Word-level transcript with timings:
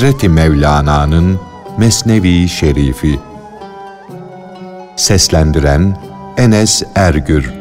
Hazreti 0.00 0.28
Mevlana'nın 0.28 1.40
Mesnevi 1.78 2.48
Şerifi 2.48 3.20
Seslendiren 4.96 5.96
Enes 6.36 6.82
Ergür 6.94 7.52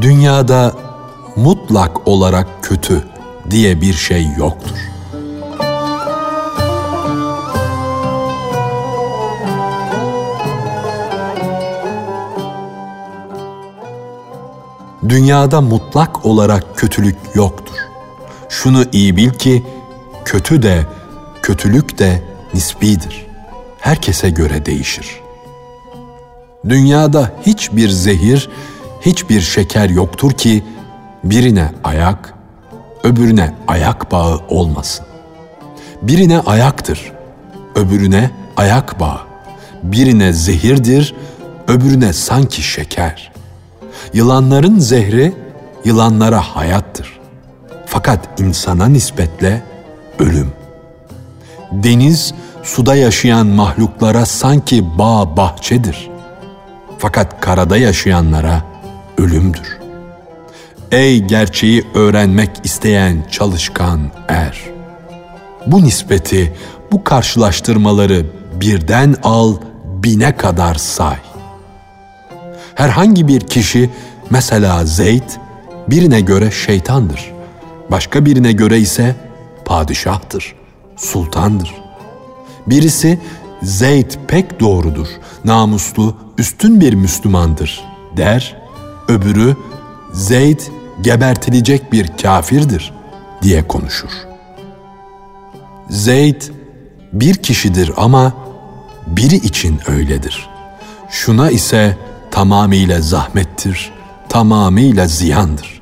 Dünyada 0.00 0.72
mutlak 1.36 2.08
olarak 2.08 2.46
kötü 2.62 3.04
diye 3.50 3.80
bir 3.80 3.94
şey 3.94 4.26
yoktur. 4.38 4.89
Dünyada 15.10 15.60
mutlak 15.60 16.26
olarak 16.26 16.76
kötülük 16.76 17.16
yoktur. 17.34 17.74
Şunu 18.48 18.84
iyi 18.92 19.16
bil 19.16 19.30
ki 19.30 19.62
kötü 20.24 20.62
de 20.62 20.86
kötülük 21.42 21.98
de 21.98 22.22
nisbidir. 22.54 23.26
Herkese 23.80 24.30
göre 24.30 24.66
değişir. 24.66 25.20
Dünyada 26.68 27.32
hiçbir 27.46 27.88
zehir, 27.88 28.48
hiçbir 29.00 29.40
şeker 29.40 29.90
yoktur 29.90 30.32
ki 30.32 30.64
birine 31.24 31.72
ayak, 31.84 32.34
öbürüne 33.04 33.54
ayak 33.66 34.12
bağı 34.12 34.40
olmasın. 34.48 35.06
Birine 36.02 36.40
ayaktır, 36.40 37.12
öbürüne 37.74 38.30
ayak 38.56 39.00
bağı. 39.00 39.20
Birine 39.82 40.32
zehirdir, 40.32 41.14
öbürüne 41.68 42.12
sanki 42.12 42.62
şeker. 42.62 43.32
Yılanların 44.14 44.78
zehri 44.78 45.32
yılanlara 45.84 46.40
hayattır. 46.40 47.20
Fakat 47.86 48.40
insana 48.40 48.86
nispetle 48.86 49.62
ölüm. 50.18 50.52
Deniz 51.72 52.34
suda 52.62 52.94
yaşayan 52.94 53.46
mahluklara 53.46 54.26
sanki 54.26 54.98
bağ 54.98 55.36
bahçedir. 55.36 56.10
Fakat 56.98 57.40
karada 57.40 57.76
yaşayanlara 57.76 58.62
ölümdür. 59.18 59.78
Ey 60.92 61.24
gerçeği 61.24 61.86
öğrenmek 61.94 62.50
isteyen 62.64 63.24
çalışkan 63.30 64.00
er. 64.28 64.60
Bu 65.66 65.82
nispeti, 65.82 66.56
bu 66.92 67.04
karşılaştırmaları 67.04 68.26
birden 68.60 69.16
al, 69.22 69.56
bine 69.84 70.36
kadar 70.36 70.74
say. 70.74 71.16
Herhangi 72.74 73.28
bir 73.28 73.40
kişi 73.40 73.90
mesela 74.30 74.84
Zeyd 74.84 75.30
birine 75.88 76.20
göre 76.20 76.50
şeytandır. 76.50 77.32
Başka 77.90 78.24
birine 78.26 78.52
göre 78.52 78.78
ise 78.78 79.16
padişahtır, 79.64 80.54
sultandır. 80.96 81.74
Birisi 82.66 83.20
Zeyd 83.62 84.10
pek 84.28 84.60
doğrudur, 84.60 85.06
namuslu, 85.44 86.16
üstün 86.38 86.80
bir 86.80 86.94
Müslümandır 86.94 87.84
der. 88.16 88.56
Öbürü 89.08 89.56
Zeyd 90.12 90.60
gebertilecek 91.00 91.92
bir 91.92 92.10
kafirdir 92.22 92.92
diye 93.42 93.68
konuşur. 93.68 94.10
Zeyd 95.90 96.42
bir 97.12 97.34
kişidir 97.34 97.92
ama 97.96 98.32
biri 99.06 99.36
için 99.36 99.80
öyledir. 99.86 100.48
Şuna 101.10 101.50
ise 101.50 101.96
tamamıyla 102.30 103.00
zahmettir, 103.00 103.92
tamamıyla 104.28 105.06
ziyandır. 105.06 105.80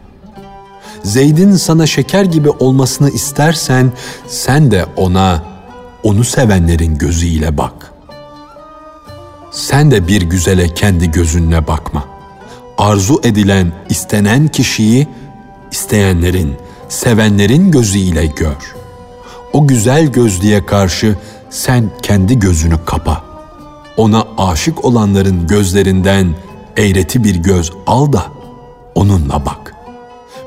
Zeyd'in 1.03 1.57
sana 1.57 1.87
şeker 1.87 2.25
gibi 2.25 2.51
olmasını 2.51 3.11
istersen 3.11 3.93
sen 4.29 4.71
de 4.71 4.87
ona 4.97 5.43
onu 6.03 6.25
sevenlerin 6.25 6.99
gözüyle 6.99 7.59
bak. 7.59 7.93
Sen 9.51 9.91
de 9.91 10.09
bir 10.09 10.23
güzele 10.23 10.75
kendi 10.75 11.11
gözünle 11.11 11.67
bakma. 11.67 12.05
Arzu 12.79 13.21
edilen, 13.25 13.73
istenen 13.89 14.49
kişiyi 14.49 15.09
isteyenlerin, 15.71 16.55
sevenlerin 16.89 17.71
gözüyle 17.71 18.27
gör. 18.27 18.75
O 19.53 19.67
güzel 19.67 20.07
gözlüğe 20.07 20.67
karşı 20.67 21.17
sen 21.51 21.91
kendi 22.03 22.39
gözünü 22.39 22.85
kapa. 22.85 23.28
Ona 23.99 24.27
aşık 24.39 24.85
olanların 24.85 25.47
gözlerinden 25.47 26.35
eğreti 26.77 27.25
bir 27.25 27.35
göz 27.35 27.73
al 27.87 28.13
da 28.13 28.23
onunla 28.95 29.47
bak. 29.47 29.75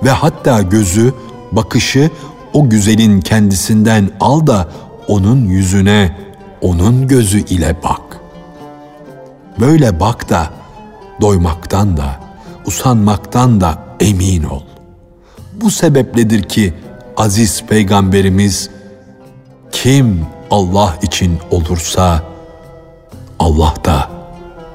Ve 0.04 0.10
hatta 0.10 0.62
gözü, 0.62 1.14
bakışı 1.52 2.10
o 2.54 2.70
güzelin 2.70 3.22
kendisinden 3.22 4.10
al 4.20 4.48
da 4.48 4.70
onun 5.08 5.46
yüzüne, 5.46 6.18
onun 6.62 7.08
gözü 7.08 7.40
ile 7.40 7.76
bak. 7.84 8.20
Böyle 9.60 10.00
bak 10.00 10.30
da 10.30 10.50
doymaktan 11.22 11.98
da, 11.98 12.20
usanmaktan 12.66 13.62
da 13.62 13.84
emin 14.00 14.44
ol. 14.44 14.62
Bu 15.54 15.72
sebepledir 15.72 16.44
ki 16.44 16.74
aziz 17.18 17.64
peygamberimiz 17.66 18.70
kim 19.72 20.26
Allah 20.52 20.98
için 21.02 21.40
olursa 21.52 22.31
Allah 23.42 23.74
da 23.86 24.10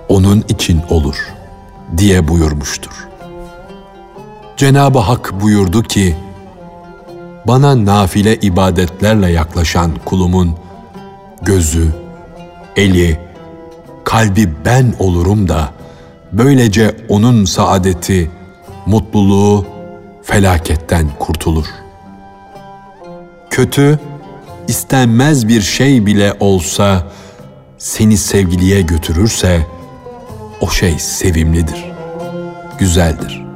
onun 0.09 0.45
için 0.49 0.83
olur 0.91 1.35
diye 1.97 2.29
buyurmuştur. 2.29 3.09
Cenab-ı 4.57 4.99
Hak 4.99 5.41
buyurdu 5.41 5.83
ki, 5.83 6.17
bana 7.47 7.85
nafile 7.85 8.37
ibadetlerle 8.37 9.31
yaklaşan 9.31 9.93
kulumun 10.05 10.57
gözü, 11.43 11.95
eli, 12.77 13.21
kalbi 14.05 14.53
ben 14.65 14.95
olurum 14.99 15.49
da 15.49 15.71
böylece 16.33 16.97
onun 17.09 17.45
saadeti, 17.45 18.31
mutluluğu 18.87 19.67
felaketten 20.23 21.07
kurtulur. 21.19 21.67
Kötü, 23.51 23.99
istenmez 24.69 25.49
bir 25.49 25.61
şey 25.61 26.07
bile 26.07 26.35
olsa 26.41 27.07
seni 27.79 28.17
sevgiliye 28.17 28.81
götürürse 28.81 29.67
o 30.61 30.71
şey 30.71 30.99
sevimlidir, 30.99 31.85
güzeldir. 32.79 33.47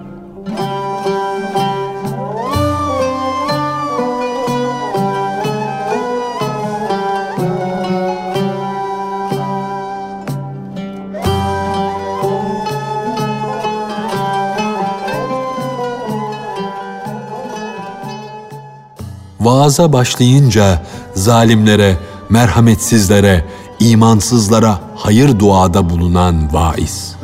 Vaaza 19.41 19.93
başlayınca 19.93 20.83
zalimlere, 21.15 21.97
merhametsizlere, 22.29 23.45
imansızlara 23.81 24.81
hayır 24.97 25.39
duada 25.39 25.91
bulunan 25.91 26.55
vaiz. 26.55 27.17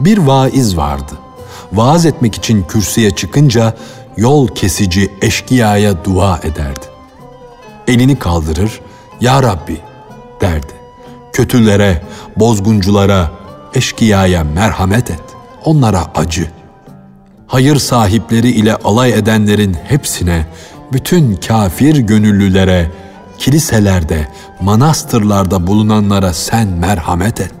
Bir 0.00 0.18
vaiz 0.18 0.76
vardı. 0.76 1.12
Vaaz 1.72 2.06
etmek 2.06 2.34
için 2.34 2.64
kürsüye 2.68 3.10
çıkınca 3.10 3.74
yol 4.16 4.48
kesici 4.48 5.12
eşkıyaya 5.22 6.04
dua 6.04 6.38
ederdi. 6.38 6.86
Elini 7.88 8.18
kaldırır, 8.18 8.80
Ya 9.20 9.42
Rabbi 9.42 9.80
derdi. 10.40 10.72
Kötülere, 11.32 12.02
bozgunculara, 12.36 13.30
eşkıyaya 13.74 14.44
merhamet 14.44 15.10
et. 15.10 15.22
Onlara 15.64 16.04
acı. 16.14 16.63
Hayır 17.54 17.76
sahipleri 17.76 18.50
ile 18.50 18.76
alay 18.76 19.12
edenlerin 19.12 19.76
hepsine, 19.88 20.46
bütün 20.92 21.36
kafir 21.36 21.96
gönüllülere, 21.96 22.90
kiliselerde, 23.38 24.28
manastırlarda 24.60 25.66
bulunanlara 25.66 26.32
sen 26.32 26.68
merhamet 26.68 27.40
et. 27.40 27.54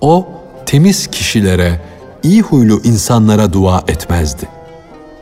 O 0.00 0.26
temiz 0.66 1.06
kişilere, 1.06 1.80
iyi 2.22 2.42
huylu 2.42 2.80
insanlara 2.84 3.52
dua 3.52 3.84
etmezdi. 3.88 4.48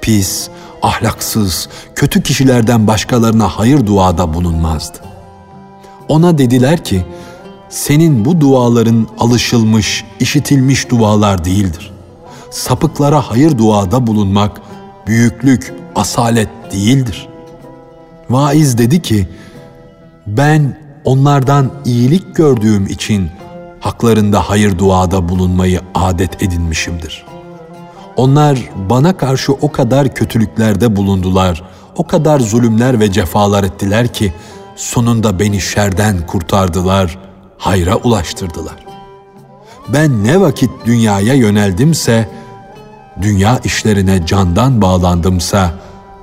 Pis, 0.00 0.49
ahlaksız, 0.82 1.69
kötü 1.94 2.23
kişilerden 2.23 2.87
başkalarına 2.87 3.49
hayır 3.49 3.87
duada 3.87 4.35
bulunmazdı. 4.35 4.99
Ona 6.08 6.38
dediler 6.38 6.85
ki, 6.85 7.05
senin 7.69 8.25
bu 8.25 8.41
duaların 8.41 9.06
alışılmış, 9.19 10.05
işitilmiş 10.20 10.91
dualar 10.91 11.44
değildir. 11.44 11.94
Sapıklara 12.55 13.21
hayır 13.31 13.59
duada 13.59 14.06
bulunmak 14.06 14.61
büyüklük, 15.06 15.75
asalet 15.95 16.49
değildir. 16.73 17.29
Vaiz 18.31 18.79
dedi 18.79 19.03
ki, 19.03 19.29
ben 20.27 20.79
onlardan 21.05 21.71
iyilik 21.85 22.37
gördüğüm 22.37 22.87
için 22.87 23.31
haklarında 23.81 24.51
hayır 24.51 24.79
duada 24.79 25.29
bulunmayı 25.29 25.81
adet 25.95 26.43
edinmişimdir. 26.43 27.25
Onlar 28.17 28.59
bana 28.91 29.17
karşı 29.17 29.53
o 29.53 29.73
kadar 29.73 30.15
kötülüklerde 30.15 30.97
bulundular, 30.97 31.62
o 31.97 32.06
kadar 32.06 32.41
zulümler 32.41 33.01
ve 33.01 33.12
cefalar 33.12 33.65
ettiler 33.65 34.12
ki 34.12 34.33
sonunda 34.77 35.39
beni 35.39 35.61
şerden 35.61 36.27
kurtardılar, 36.27 37.19
hayra 37.59 37.97
ulaştırdılar. 37.97 38.77
Ben 39.89 40.25
ne 40.25 40.41
vakit 40.41 40.71
dünyaya 40.87 41.35
yöneldimse, 41.35 42.29
dünya 43.23 43.61
işlerine 43.65 44.27
candan 44.27 44.83
bağlandımsa, 44.83 45.71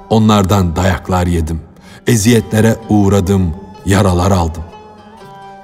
onlardan 0.10 0.76
dayaklar 0.76 1.28
yedim, 1.28 1.62
eziyetlere 2.08 2.76
uğradım, 2.90 3.56
yaralar 3.86 4.32
aldım. 4.32 4.64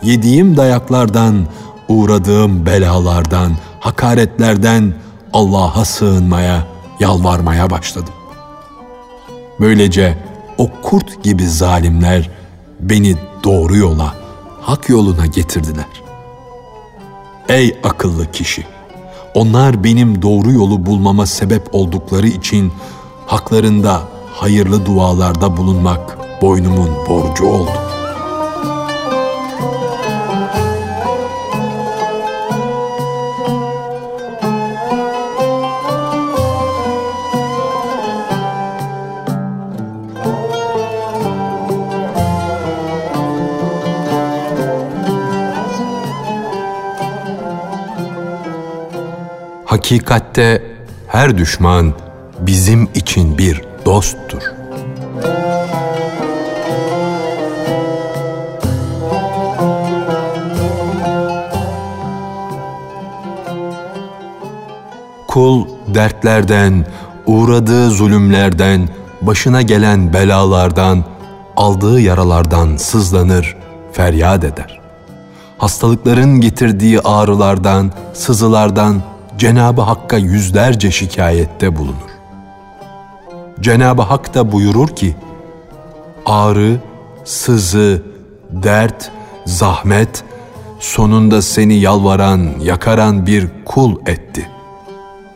Yediğim 0.04 0.58
dayaklardan, 0.58 1.48
uğradığım 1.88 2.66
belalardan, 2.66 3.52
hakaretlerden 3.80 4.94
Allah'a 5.34 5.86
sığınmaya, 5.86 6.68
yalvarmaya 7.00 7.70
başladım. 7.70 8.14
Böylece 9.60 10.18
o 10.58 10.70
kurt 10.82 11.24
gibi 11.24 11.48
zalimler 11.48 12.30
beni 12.80 13.16
doğru 13.44 13.78
yola, 13.78 14.16
hak 14.62 14.90
yoluna 14.90 15.26
getirdiler. 15.26 15.86
Ey 17.50 17.80
akıllı 17.84 18.32
kişi! 18.32 18.77
Onlar 19.38 19.84
benim 19.84 20.22
doğru 20.22 20.52
yolu 20.52 20.86
bulmama 20.86 21.26
sebep 21.26 21.76
oldukları 21.76 22.28
için 22.28 22.72
haklarında 23.26 24.02
hayırlı 24.34 24.86
dualarda 24.86 25.58
bulunmak 25.58 26.18
boynumun 26.42 26.90
borcu 27.10 27.46
oldu. 27.46 27.87
Hakikatte 49.68 50.64
her 51.08 51.38
düşman 51.38 51.94
bizim 52.40 52.90
için 52.96 53.38
bir 53.38 53.62
dosttur. 53.86 54.42
Kul 65.28 65.66
dertlerden, 65.88 66.86
uğradığı 67.26 67.90
zulümlerden, 67.90 68.90
başına 69.22 69.62
gelen 69.62 70.14
belalardan, 70.14 71.04
aldığı 71.56 72.00
yaralardan 72.00 72.78
sızlanır, 72.78 73.56
feryat 73.92 74.44
eder. 74.44 74.80
Hastalıkların 75.58 76.42
getirdiği 76.42 77.00
ağrılardan, 77.00 77.92
sızılardan 78.14 79.02
Cenab-ı 79.38 79.82
Hakk'a 79.82 80.18
yüzlerce 80.18 80.92
şikayette 80.92 81.76
bulunur. 81.76 82.18
Cenab-ı 83.60 84.02
Hak 84.02 84.34
da 84.34 84.52
buyurur 84.52 84.88
ki, 84.88 85.16
ağrı, 86.26 86.80
sızı, 87.24 88.04
dert, 88.52 89.12
zahmet, 89.46 90.24
sonunda 90.80 91.42
seni 91.42 91.74
yalvaran, 91.74 92.50
yakaran 92.62 93.26
bir 93.26 93.48
kul 93.66 93.96
etti. 94.06 94.50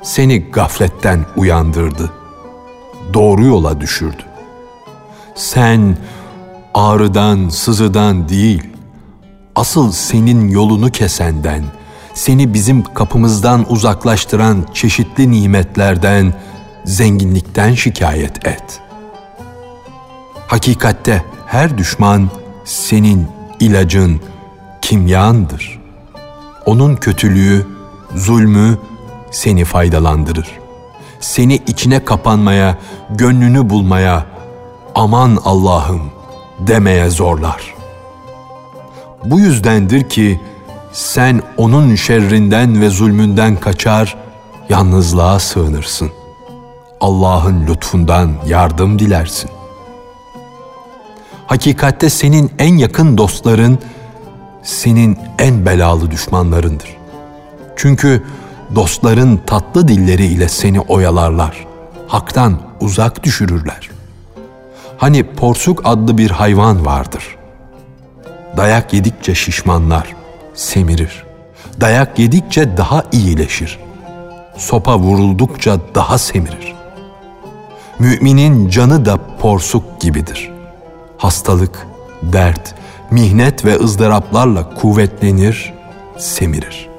Seni 0.01 0.51
gafletten 0.51 1.25
uyandırdı. 1.37 2.11
Doğru 3.13 3.45
yola 3.45 3.81
düşürdü. 3.81 4.23
Sen 5.35 5.97
ağrıdan, 6.73 7.49
sızıdan 7.49 8.29
değil, 8.29 8.63
asıl 9.55 9.91
senin 9.91 10.49
yolunu 10.49 10.91
kesenden, 10.91 11.63
seni 12.13 12.53
bizim 12.53 12.83
kapımızdan 12.93 13.65
uzaklaştıran 13.69 14.65
çeşitli 14.73 15.31
nimetlerden, 15.31 16.33
zenginlikten 16.85 17.73
şikayet 17.73 18.47
et. 18.47 18.79
Hakikatte 20.47 21.23
her 21.47 21.77
düşman 21.77 22.29
senin 22.65 23.27
ilacın, 23.59 24.21
kimyandır. 24.81 25.79
Onun 26.65 26.95
kötülüğü, 26.95 27.67
zulmü 28.15 28.77
seni 29.31 29.65
faydalandırır. 29.65 30.47
Seni 31.19 31.55
içine 31.55 32.05
kapanmaya, 32.05 32.77
gönlünü 33.09 33.69
bulmaya, 33.69 34.25
aman 34.95 35.37
Allah'ım 35.45 36.11
demeye 36.59 37.09
zorlar. 37.09 37.73
Bu 39.25 39.39
yüzdendir 39.39 40.09
ki 40.09 40.39
sen 40.93 41.41
onun 41.57 41.95
şerrinden 41.95 42.81
ve 42.81 42.89
zulmünden 42.89 43.55
kaçar, 43.55 44.17
yalnızlığa 44.69 45.39
sığınırsın. 45.39 46.11
Allah'ın 47.01 47.67
lütfundan 47.67 48.31
yardım 48.47 48.99
dilersin. 48.99 49.49
Hakikatte 51.47 52.09
senin 52.09 52.51
en 52.59 52.77
yakın 52.77 53.17
dostların, 53.17 53.79
senin 54.63 55.17
en 55.39 55.65
belalı 55.65 56.11
düşmanlarındır. 56.11 56.97
Çünkü 57.75 58.23
dostların 58.75 59.41
tatlı 59.47 59.87
dilleriyle 59.87 60.49
seni 60.49 60.79
oyalarlar, 60.79 61.67
haktan 62.07 62.57
uzak 62.81 63.23
düşürürler. 63.23 63.89
Hani 64.97 65.23
porsuk 65.23 65.81
adlı 65.83 66.17
bir 66.17 66.31
hayvan 66.31 66.85
vardır. 66.85 67.35
Dayak 68.57 68.93
yedikçe 68.93 69.35
şişmanlar, 69.35 70.15
semirir. 70.53 71.23
Dayak 71.81 72.19
yedikçe 72.19 72.77
daha 72.77 73.03
iyileşir. 73.11 73.79
Sopa 74.57 74.99
vuruldukça 74.99 75.79
daha 75.95 76.17
semirir. 76.17 76.75
Müminin 77.99 78.69
canı 78.69 79.05
da 79.05 79.19
porsuk 79.39 80.01
gibidir. 80.01 80.51
Hastalık, 81.17 81.87
dert, 82.23 82.75
mihnet 83.11 83.65
ve 83.65 83.79
ızdıraplarla 83.79 84.75
kuvvetlenir, 84.75 85.73
semirir. 86.17 86.89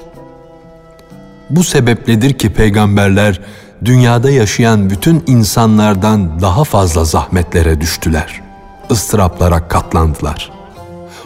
Bu 1.50 1.64
sebepledir 1.64 2.32
ki 2.32 2.52
peygamberler 2.52 3.40
dünyada 3.84 4.30
yaşayan 4.30 4.90
bütün 4.90 5.24
insanlardan 5.26 6.40
daha 6.40 6.64
fazla 6.64 7.04
zahmetlere 7.04 7.80
düştüler. 7.80 8.40
ıstıraplara 8.90 9.68
katlandılar. 9.68 10.61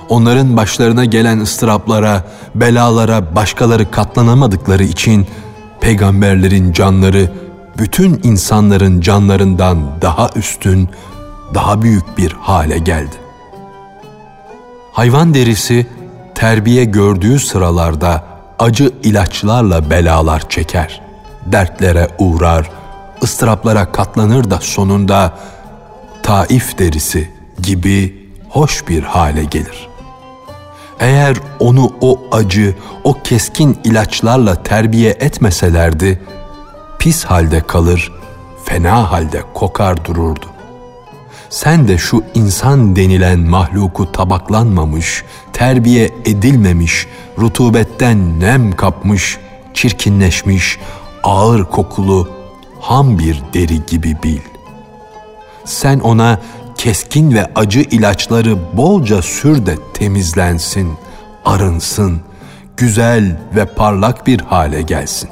Onların 0.09 0.57
başlarına 0.57 1.05
gelen 1.05 1.41
ıstıraplara, 1.41 2.25
belalara 2.55 3.37
başkaları 3.37 3.91
katlanamadıkları 3.91 4.85
için 4.85 5.27
peygamberlerin 5.81 6.73
canları 6.73 7.31
bütün 7.79 8.21
insanların 8.23 9.01
canlarından 9.01 9.79
daha 10.03 10.31
üstün, 10.37 10.89
daha 11.55 11.83
büyük 11.83 12.19
bir 12.19 12.33
hale 12.33 12.79
geldi. 12.79 13.17
Hayvan 14.93 15.35
derisi 15.35 15.87
terbiye 16.35 16.85
gördüğü 16.85 17.39
sıralarda 17.39 18.25
acı 18.59 18.93
ilaçlarla 19.03 19.91
belalar 19.91 20.49
çeker, 20.49 21.03
dertlere 21.47 22.09
uğrar, 22.19 22.71
ıstıraplara 23.23 23.93
katlanır 23.93 24.51
da 24.51 24.59
sonunda 24.61 25.39
taif 26.23 26.79
derisi 26.79 27.31
gibi 27.63 28.27
hoş 28.49 28.89
bir 28.89 29.03
hale 29.03 29.45
gelir. 29.45 29.96
Eğer 31.01 31.37
onu 31.59 31.93
o 32.01 32.21
acı, 32.33 32.75
o 33.05 33.23
keskin 33.25 33.79
ilaçlarla 33.85 34.63
terbiye 34.63 35.11
etmeselerdi, 35.11 36.21
pis 36.99 37.25
halde 37.25 37.61
kalır, 37.61 38.13
fena 38.65 39.11
halde 39.13 39.43
kokar 39.55 40.05
dururdu. 40.05 40.47
Sen 41.51 41.89
de 41.89 41.99
şu 41.99 42.25
insan 42.35 42.97
denilen 42.97 43.39
mahluku 43.39 44.13
tabaklanmamış, 44.13 45.25
terbiye 45.53 46.11
edilmemiş, 46.25 47.07
rutubetten 47.39 48.41
nem 48.41 48.73
kapmış, 48.73 49.39
çirkinleşmiş, 49.75 50.79
ağır 51.23 51.65
kokulu, 51.65 52.31
ham 52.81 53.19
bir 53.19 53.43
deri 53.55 53.87
gibi 53.87 54.17
bil. 54.23 54.41
Sen 55.65 55.99
ona 55.99 56.41
keskin 56.79 57.35
ve 57.35 57.47
acı 57.55 57.81
ilaçları 57.81 58.77
bolca 58.77 59.23
sür 59.23 59.67
de 59.67 59.77
temizlensin, 59.95 60.93
arınsın, 61.45 62.21
güzel 62.77 63.37
ve 63.57 63.65
parlak 63.65 64.27
bir 64.27 64.41
hale 64.41 64.83
gelsin. 64.83 65.31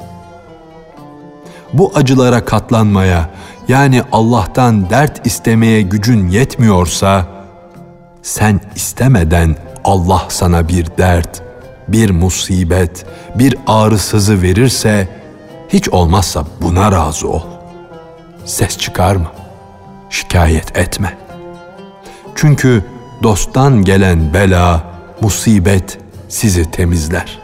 bu 1.73 1.91
acılara 1.95 2.45
katlanmaya 2.45 3.29
yani 3.67 4.03
Allah'tan 4.11 4.89
dert 4.89 5.27
istemeye 5.27 5.81
gücün 5.81 6.29
yetmiyorsa 6.29 7.25
sen 8.21 8.61
istemeden 8.75 9.55
Allah 9.83 10.25
sana 10.29 10.67
bir 10.67 10.87
dert, 10.97 11.41
bir 11.87 12.09
musibet, 12.09 13.05
bir 13.35 13.55
ağrısızı 13.67 14.41
verirse 14.41 15.07
hiç 15.69 15.89
olmazsa 15.89 16.43
buna 16.61 16.91
razı 16.91 17.29
ol. 17.29 17.41
Ses 18.45 18.77
çıkarma, 18.77 19.31
şikayet 20.09 20.77
etme. 20.77 21.24
Çünkü 22.35 22.83
dosttan 23.23 23.83
gelen 23.83 24.33
bela, 24.33 24.83
musibet 25.21 25.97
sizi 26.29 26.71
temizler. 26.71 27.39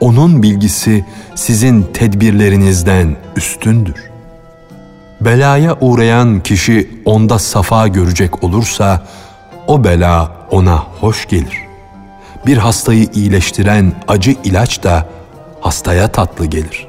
Onun 0.00 0.42
bilgisi 0.42 1.04
sizin 1.34 1.82
tedbirlerinizden 1.82 3.16
üstündür. 3.36 4.10
Belaya 5.20 5.76
uğrayan 5.80 6.40
kişi 6.40 6.90
onda 7.04 7.38
safa 7.38 7.88
görecek 7.88 8.44
olursa 8.44 9.06
o 9.66 9.84
bela 9.84 10.32
ona 10.50 10.76
hoş 10.76 11.28
gelir. 11.28 11.58
Bir 12.46 12.56
hastayı 12.56 13.08
iyileştiren 13.14 13.92
acı 14.08 14.36
ilaç 14.44 14.82
da 14.82 15.06
hastaya 15.60 16.08
tatlı 16.08 16.46
gelir. 16.46 16.88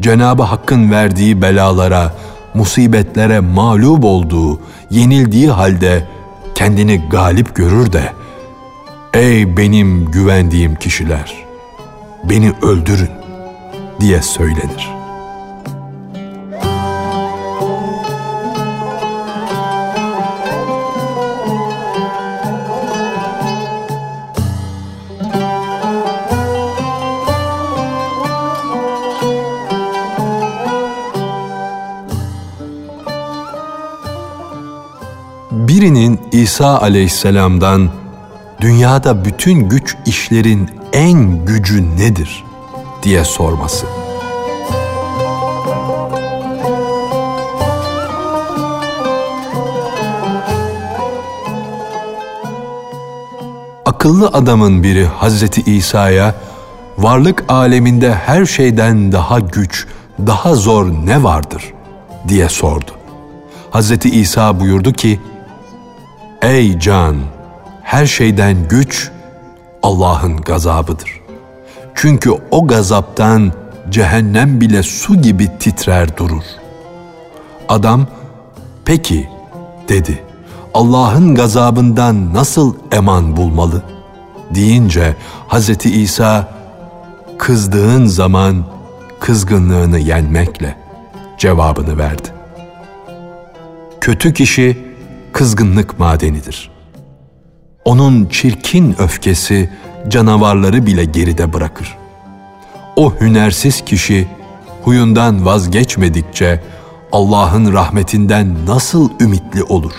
Cenabı 0.00 0.42
Hakk'ın 0.42 0.90
verdiği 0.90 1.42
belalara, 1.42 2.12
musibetlere 2.58 3.40
mağlup 3.40 4.04
olduğu, 4.04 4.60
yenildiği 4.90 5.50
halde 5.50 6.06
kendini 6.54 7.08
galip 7.10 7.54
görür 7.54 7.92
de 7.92 8.12
Ey 9.14 9.56
benim 9.56 10.10
güvendiğim 10.10 10.74
kişiler, 10.74 11.34
beni 12.24 12.52
öldürün 12.62 13.10
diye 14.00 14.22
söylenir. 14.22 14.97
Birinin 35.78 36.20
İsa 36.32 36.78
aleyhisselamdan 36.78 37.90
dünyada 38.60 39.24
bütün 39.24 39.68
güç 39.68 39.96
işlerin 40.06 40.70
en 40.92 41.44
gücü 41.44 41.96
nedir 41.96 42.44
diye 43.02 43.24
sorması. 43.24 43.86
Akıllı 53.86 54.28
adamın 54.28 54.82
biri 54.82 55.06
Hazreti 55.06 55.76
İsa'ya 55.76 56.34
varlık 56.98 57.44
aleminde 57.48 58.14
her 58.14 58.46
şeyden 58.46 59.12
daha 59.12 59.40
güç, 59.40 59.86
daha 60.26 60.54
zor 60.54 60.86
ne 60.86 61.22
vardır 61.22 61.74
diye 62.28 62.48
sordu. 62.48 62.90
Hazreti 63.70 64.10
İsa 64.10 64.60
buyurdu 64.60 64.92
ki, 64.92 65.20
Ey 66.42 66.78
can! 66.78 67.16
Her 67.82 68.06
şeyden 68.06 68.68
güç 68.68 69.10
Allah'ın 69.82 70.36
gazabıdır. 70.36 71.20
Çünkü 71.94 72.30
o 72.50 72.66
gazaptan 72.66 73.52
cehennem 73.90 74.60
bile 74.60 74.82
su 74.82 75.22
gibi 75.22 75.58
titrer 75.58 76.16
durur. 76.16 76.42
Adam, 77.68 78.06
peki 78.84 79.28
dedi, 79.88 80.24
Allah'ın 80.74 81.34
gazabından 81.34 82.34
nasıl 82.34 82.74
eman 82.92 83.36
bulmalı? 83.36 83.82
Deyince 84.54 85.16
Hz. 85.48 85.86
İsa, 85.86 86.48
kızdığın 87.38 88.06
zaman 88.06 88.64
kızgınlığını 89.20 89.98
yenmekle 89.98 90.76
cevabını 91.38 91.98
verdi. 91.98 92.28
Kötü 94.00 94.34
kişi, 94.34 94.87
kızgınlık 95.38 95.98
madenidir. 95.98 96.70
Onun 97.84 98.26
çirkin 98.26 98.96
öfkesi 98.98 99.70
canavarları 100.08 100.86
bile 100.86 101.04
geride 101.04 101.52
bırakır. 101.52 101.96
O 102.96 103.14
hünersiz 103.20 103.84
kişi 103.84 104.28
huyundan 104.84 105.46
vazgeçmedikçe 105.46 106.62
Allah'ın 107.12 107.72
rahmetinden 107.72 108.66
nasıl 108.66 109.10
ümitli 109.20 109.62
olur? 109.62 109.92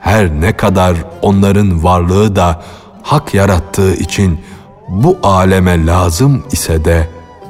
Her 0.00 0.40
ne 0.40 0.56
kadar 0.56 0.96
onların 1.22 1.84
varlığı 1.84 2.36
da 2.36 2.62
hak 3.02 3.34
yarattığı 3.34 3.94
için 3.94 4.40
bu 4.88 5.18
aleme 5.22 5.86
lazım 5.86 6.44
ise 6.52 6.84
de 6.84 7.08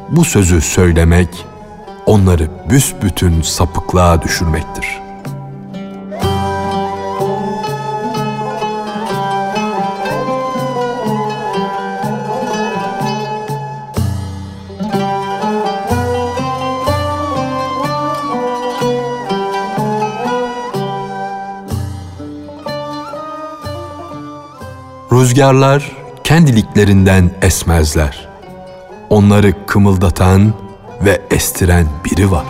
bu 0.09 0.25
sözü 0.25 0.61
söylemek 0.61 1.29
onları 2.07 2.49
büsbütün 2.71 3.43
sapıklığa 3.43 4.23
düşürmektir.'' 4.23 5.10
Rüzgarlar 25.21 25.93
kendiliklerinden 26.25 27.31
esmezler. 27.43 28.29
Onları 29.11 29.67
kımıldatan 29.67 30.55
ve 31.05 31.23
estiren 31.31 31.87
biri 32.05 32.31
var. 32.31 32.47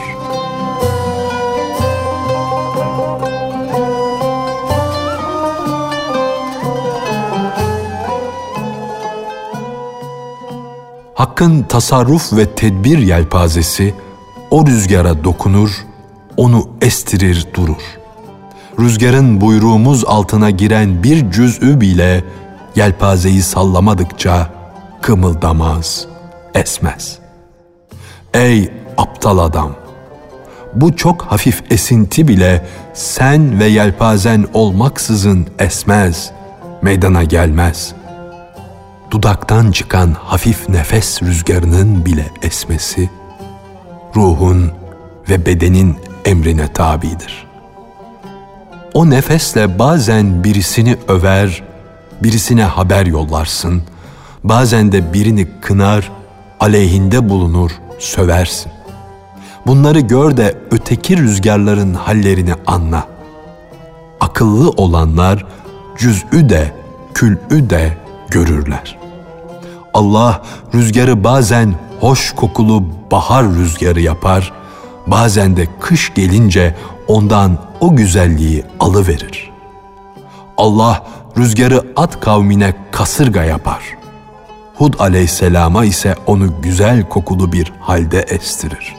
Hakkın 11.15 11.63
tasarruf 11.63 12.33
ve 12.33 12.55
tedbir 12.55 12.99
yelpazesi 12.99 13.95
o 14.51 14.67
rüzgara 14.67 15.25
dokunur, 15.25 15.87
onu 16.37 16.69
estirir 16.81 17.47
durur. 17.55 17.83
Rüzgarın 18.79 19.41
buyruğumuz 19.41 20.05
altına 20.05 20.51
giren 20.51 21.03
bir 21.03 21.31
cüz'ü 21.31 21.81
bile 21.81 22.25
yelpazeyi 22.77 23.43
sallamadıkça 23.43 24.51
kımıldamaz, 25.03 26.07
esmez. 26.55 27.19
Ey 28.35 28.73
aptal 28.97 29.39
adam! 29.39 29.73
Bu 30.75 30.97
çok 30.97 31.23
hafif 31.23 31.73
esinti 31.73 32.29
bile 32.29 32.67
sen 32.95 33.61
ve 33.61 33.65
yelpazen 33.65 34.47
olmaksızın 34.55 35.47
esmez, 35.59 36.31
meydana 36.83 37.25
gelmez. 37.25 37.95
Dudaktan 39.11 39.73
çıkan 39.73 40.17
hafif 40.25 40.69
nefes 40.69 41.23
rüzgarının 41.23 42.07
bile 42.07 42.27
esmesi, 42.43 43.11
ruhun 44.17 44.71
ve 45.29 45.47
bedenin 45.47 45.97
emrine 46.25 46.73
tabidir. 46.73 47.47
O 48.95 49.11
nefesle 49.11 49.79
bazen 49.79 50.45
birisini 50.45 50.97
över, 51.09 51.63
birisine 52.23 52.65
haber 52.65 53.07
yollarsın, 53.07 53.83
bazen 54.45 54.93
de 54.93 55.13
birini 55.13 55.49
kınar, 55.61 56.11
aleyhinde 56.61 57.29
bulunur, 57.29 57.71
söversin. 57.99 58.73
Bunları 59.67 60.01
gör 60.01 60.37
de 60.37 60.59
öteki 60.71 61.17
rüzgarların 61.17 61.95
hallerini 61.95 62.55
anla. 62.67 63.09
Akıllı 64.21 64.71
olanlar 64.71 65.47
cüz'ü 65.99 66.49
de, 66.49 66.73
kül'ü 67.15 67.71
de 67.71 67.97
görürler. 68.29 68.99
Allah 69.95 70.43
rüzgarı 70.75 71.25
bazen 71.25 71.75
hoş 72.01 72.33
kokulu 72.33 72.85
bahar 73.11 73.47
rüzgarı 73.47 74.01
yapar, 74.01 74.53
bazen 75.07 75.57
de 75.57 75.67
kış 75.81 76.15
gelince 76.15 76.77
ondan 77.09 77.59
o 77.81 77.97
güzelliği 77.97 78.65
alıverir. 78.81 79.51
Allah 80.57 81.07
rüzgarı 81.37 81.85
at 81.97 82.21
kavmine 82.21 82.75
kasırga 82.91 83.45
yapar. 83.45 83.83
Hud 84.75 84.95
aleyhisselama 84.99 85.85
ise 85.85 86.15
onu 86.27 86.63
güzel 86.63 87.09
kokulu 87.09 87.53
bir 87.53 87.73
halde 87.81 88.21
estirir. 88.21 88.97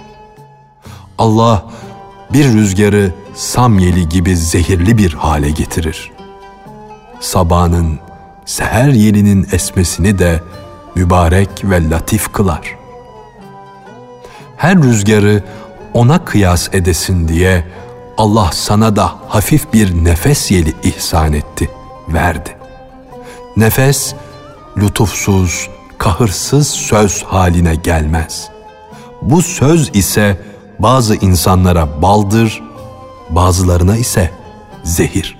Allah 1.18 1.66
bir 2.34 2.46
rüzgarı 2.54 3.12
samyeli 3.36 4.10
gibi 4.10 4.38
zehirli 4.38 4.98
bir 4.98 5.14
hale 5.14 5.50
getirir. 5.50 6.12
Sabahın, 7.20 8.00
seher 8.46 8.90
yelinin 8.90 9.48
esmesini 9.52 10.20
de 10.20 10.44
mübarek 10.96 11.50
ve 11.64 11.90
latif 11.90 12.34
kılar. 12.34 12.76
her 14.58 14.78
rüzgarı 14.78 15.44
ona 15.94 16.26
kıyas 16.26 16.70
edesin 16.74 17.28
diye 17.28 17.66
Allah 18.18 18.50
sana 18.54 18.96
da 18.96 19.12
hafif 19.28 19.74
bir 19.74 20.04
nefes 20.04 20.52
yeli 20.52 20.74
ihsan 20.84 21.34
etti, 21.34 21.70
verdi. 22.14 22.58
Nefes, 23.58 24.14
lütufsuz, 24.78 25.70
kahırsız 25.98 26.68
söz 26.68 27.24
haline 27.24 27.76
gelmez. 27.76 28.50
Bu 29.22 29.42
söz 29.42 29.96
ise 29.96 30.42
bazı 30.80 31.16
insanlara 31.16 32.02
baldır, 32.02 32.64
bazılarına 33.30 33.98
ise 33.98 34.32
zehir. 34.84 35.38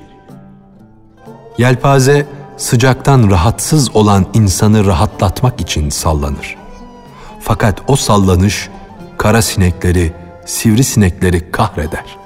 Yelpaze 1.58 2.28
sıcaktan 2.58 3.32
rahatsız 3.32 3.96
olan 3.96 4.26
insanı 4.34 4.86
rahatlatmak 4.86 5.62
için 5.62 5.90
sallanır. 5.90 6.58
Fakat 7.40 7.82
o 7.88 7.96
sallanış 7.96 8.70
kara 9.18 9.42
sinekleri, 9.42 10.14
sivrisinekleri 10.46 11.52
kahreder. 11.52 12.21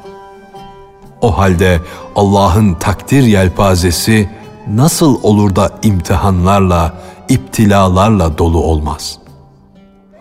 O 1.22 1.38
halde 1.38 1.82
Allah'ın 2.16 2.74
takdir 2.74 3.24
yelpazesi 3.24 4.30
nasıl 4.68 5.24
olur 5.24 5.56
da 5.56 5.72
imtihanlarla, 5.84 6.94
iptilalarla 7.30 8.38
dolu 8.38 8.64
olmaz? 8.64 9.18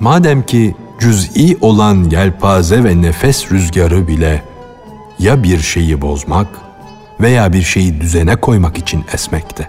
Madem 0.00 0.46
ki 0.46 0.74
cüz'i 1.00 1.58
olan 1.60 2.10
yelpaze 2.10 2.84
ve 2.84 3.02
nefes 3.02 3.52
rüzgarı 3.52 4.08
bile 4.08 4.42
ya 5.18 5.42
bir 5.42 5.58
şeyi 5.58 6.00
bozmak 6.02 6.46
veya 7.20 7.52
bir 7.52 7.62
şeyi 7.62 8.00
düzene 8.00 8.36
koymak 8.36 8.78
için 8.78 9.04
esmekte. 9.12 9.68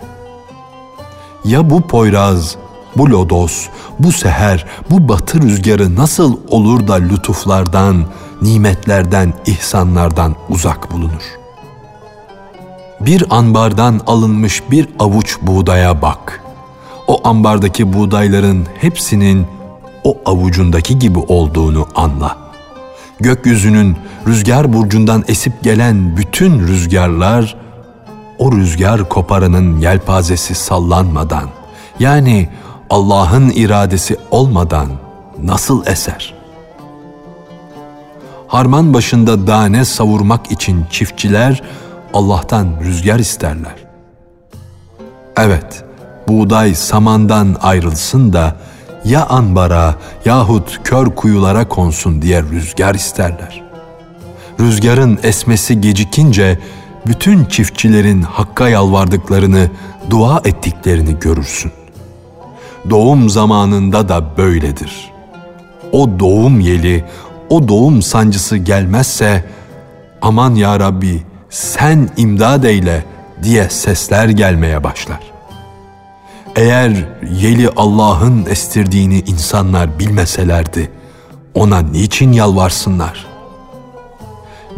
Ya 1.45 1.69
bu 1.69 1.81
poyraz, 1.81 2.55
bu 2.95 3.09
lodos, 3.09 3.67
bu 3.99 4.11
seher, 4.11 4.65
bu 4.89 5.09
batı 5.09 5.41
rüzgarı 5.41 5.95
nasıl 5.95 6.37
olur 6.49 6.87
da 6.87 6.93
lütuflardan, 6.93 8.05
nimetlerden, 8.41 9.33
ihsanlardan 9.45 10.35
uzak 10.49 10.91
bulunur? 10.91 11.23
Bir 12.99 13.23
ambardan 13.29 14.01
alınmış 14.07 14.63
bir 14.71 14.89
avuç 14.99 15.37
buğdaya 15.41 16.01
bak. 16.01 16.43
O 17.07 17.27
ambardaki 17.27 17.93
buğdayların 17.93 18.65
hepsinin 18.81 19.47
o 20.03 20.17
avucundaki 20.25 20.99
gibi 20.99 21.19
olduğunu 21.19 21.87
anla. 21.95 22.37
Gökyüzünün 23.19 23.97
rüzgar 24.27 24.73
burcundan 24.73 25.23
esip 25.27 25.63
gelen 25.63 26.17
bütün 26.17 26.59
rüzgarlar 26.59 27.55
o 28.37 28.51
rüzgar 28.51 29.09
koparının 29.09 29.79
yelpazesi 29.79 30.55
sallanmadan 30.55 31.49
yani 31.99 32.49
Allah'ın 32.89 33.49
iradesi 33.49 34.17
olmadan 34.31 34.87
nasıl 35.43 35.85
eser? 35.85 36.34
Harman 38.47 38.93
başında 38.93 39.47
dane 39.47 39.85
savurmak 39.85 40.51
için 40.51 40.85
çiftçiler 40.89 41.63
Allah'tan 42.13 42.67
rüzgar 42.83 43.19
isterler. 43.19 43.75
Evet, 45.37 45.83
buğday 46.27 46.75
samandan 46.75 47.55
ayrılsın 47.61 48.33
da 48.33 48.55
ya 49.05 49.25
anbara 49.25 49.95
yahut 50.25 50.79
kör 50.83 51.05
kuyulara 51.15 51.67
konsun 51.67 52.21
diye 52.21 52.43
rüzgar 52.43 52.95
isterler. 52.95 53.63
Rüzgarın 54.59 55.19
esmesi 55.23 55.81
gecikince 55.81 56.59
bütün 57.07 57.45
çiftçilerin 57.45 58.21
Hakk'a 58.21 58.69
yalvardıklarını, 58.69 59.69
dua 60.09 60.41
ettiklerini 60.45 61.19
görürsün. 61.19 61.71
Doğum 62.89 63.29
zamanında 63.29 64.09
da 64.09 64.37
böyledir. 64.37 65.11
O 65.91 66.19
doğum 66.19 66.59
yeli, 66.59 67.05
o 67.55 67.67
doğum 67.67 68.01
sancısı 68.01 68.57
gelmezse 68.57 69.43
aman 70.21 70.55
ya 70.55 70.79
Rabbi 70.79 71.23
sen 71.49 72.09
imdad 72.17 72.63
eyle 72.63 73.05
diye 73.43 73.69
sesler 73.69 74.29
gelmeye 74.29 74.83
başlar. 74.83 75.19
Eğer 76.55 76.91
yeli 77.41 77.69
Allah'ın 77.75 78.45
estirdiğini 78.49 79.19
insanlar 79.19 79.99
bilmeselerdi, 79.99 80.91
ona 81.53 81.79
niçin 81.79 82.33
yalvarsınlar? 82.33 83.25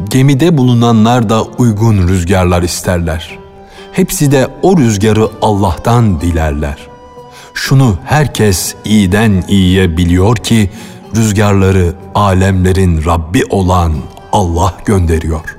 Gemide 0.10 0.58
bulunanlar 0.58 1.30
da 1.30 1.44
uygun 1.44 2.08
rüzgarlar 2.08 2.64
isterler. 2.64 3.40
Hepsi 3.92 4.32
de 4.32 4.48
o 4.62 4.78
rüzgarı 4.78 5.28
Allah'tan 5.42 6.22
dilerler. 6.22 6.78
Şunu 7.54 7.96
herkes 8.06 8.76
iyiden 8.86 9.44
iyiye 9.48 9.98
biliyor 9.98 10.36
ki 10.36 10.70
rüzgarları 11.16 11.94
alemlerin 12.16 13.06
Rabbi 13.06 13.44
olan 13.50 13.94
Allah 14.32 14.74
gönderiyor. 14.86 15.58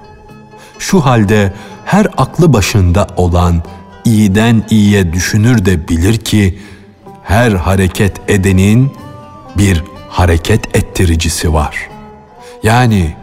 Şu 0.79 1.01
halde 1.01 1.53
her 1.85 2.07
aklı 2.17 2.53
başında 2.53 3.07
olan 3.17 3.63
iyiden 4.05 4.65
iyiye 4.71 5.13
düşünür 5.13 5.65
de 5.65 5.89
bilir 5.89 6.17
ki 6.17 6.59
her 7.23 7.51
hareket 7.53 8.31
edenin 8.31 8.93
bir 9.59 9.85
hareket 10.09 10.77
ettiricisi 10.77 11.53
var. 11.53 11.89
Yani 12.63 13.15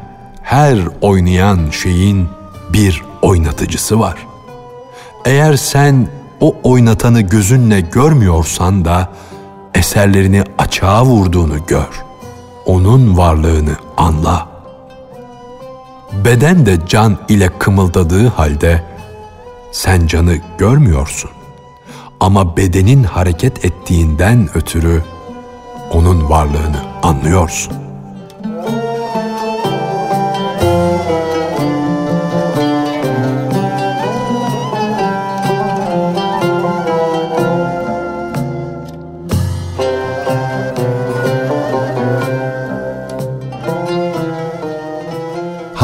her 0.42 0.80
oynayan 1.02 1.70
şeyin 1.70 2.28
bir 2.74 3.04
oynatıcısı 3.22 4.00
var. 4.00 4.16
Eğer 5.26 5.58
sen 5.58 6.08
o 6.40 6.56
oynatanı 6.64 7.22
gözünle 7.22 7.82
görmüyorsan 7.82 8.86
da 8.86 9.10
eserlerini 9.76 10.44
açığa 10.58 11.06
vurduğunu 11.06 11.66
gör. 11.66 12.06
Onun 12.65 13.17
varlığını 13.17 13.75
anla. 13.97 14.47
Beden 16.25 16.65
de 16.65 16.78
can 16.88 17.17
ile 17.30 17.49
kımıldadığı 17.60 18.28
halde 18.28 18.84
sen 19.71 20.08
canı 20.08 20.38
görmüyorsun. 20.58 21.32
Ama 22.19 22.58
bedenin 22.58 23.04
hareket 23.04 23.65
ettiğinden 23.65 24.49
ötürü 24.56 25.04
onun 25.91 26.30
varlığını 26.30 26.80
anlıyorsun. 27.04 27.85